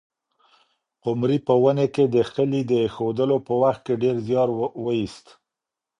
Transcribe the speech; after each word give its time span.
قمرۍ 1.03 1.39
په 1.47 1.53
ونې 1.61 1.87
کې 1.93 2.03
د 2.15 2.15
خلي 2.31 2.61
د 2.69 2.71
اېښودلو 2.83 3.37
په 3.47 3.53
وخت 3.61 3.81
کې 3.85 3.93
ډېر 4.03 4.15
زیار 4.27 4.49
وایست. 4.83 5.25